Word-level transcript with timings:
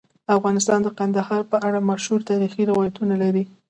افغانستان 0.37 0.79
د 0.83 0.87
کندهار 0.97 1.41
په 1.51 1.57
اړه 1.67 1.87
مشهور 1.89 2.19
تاریخی 2.29 2.63
روایتونه 2.71 3.13
لري. 3.23 3.43